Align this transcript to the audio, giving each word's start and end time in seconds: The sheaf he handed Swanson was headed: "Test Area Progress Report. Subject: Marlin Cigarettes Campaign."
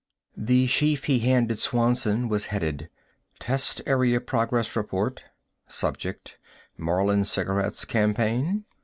The 0.35 0.65
sheaf 0.65 1.03
he 1.03 1.19
handed 1.19 1.59
Swanson 1.59 2.27
was 2.27 2.47
headed: 2.47 2.89
"Test 3.39 3.83
Area 3.85 4.19
Progress 4.19 4.75
Report. 4.75 5.23
Subject: 5.67 6.39
Marlin 6.75 7.23
Cigarettes 7.23 7.85
Campaign." 7.85 8.65